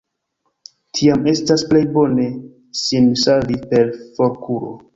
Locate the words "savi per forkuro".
3.27-4.77